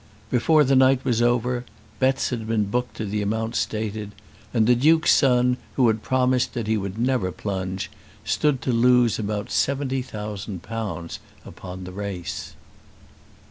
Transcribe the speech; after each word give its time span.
Before 0.31 0.63
the 0.63 0.75
night 0.75 1.05
was 1.05 1.21
over 1.21 1.63
bets 1.99 2.31
had 2.31 2.47
been 2.47 2.63
booked 2.63 2.95
to 2.97 3.05
the 3.05 3.21
amount 3.21 3.55
stated, 3.55 4.13
and 4.51 4.65
the 4.65 4.73
Duke's 4.73 5.11
son, 5.11 5.57
who 5.75 5.87
had 5.89 6.01
promised 6.01 6.55
that 6.55 6.65
he 6.65 6.75
would 6.75 6.97
never 6.97 7.31
plunge, 7.31 7.91
stood 8.25 8.63
to 8.63 8.71
lose 8.71 9.19
about 9.19 9.51
seventy 9.51 10.01
thousand 10.01 10.63
pounds 10.63 11.19
upon 11.45 11.83
the 11.83 11.91
race. 11.91 12.55